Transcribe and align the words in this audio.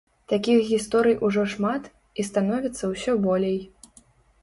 Такіх 0.31 0.63
гісторый 0.69 1.17
ужо 1.27 1.45
шмат, 1.53 1.83
і 2.19 2.27
становіцца 2.31 2.83
ўсё 2.97 3.11
болей. 3.31 3.59